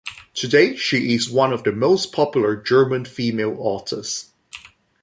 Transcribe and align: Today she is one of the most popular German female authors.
Today 0.33 0.75
she 0.77 1.13
is 1.13 1.29
one 1.29 1.53
of 1.53 1.63
the 1.63 1.71
most 1.71 2.11
popular 2.11 2.55
German 2.55 3.05
female 3.05 3.55
authors. 3.59 4.31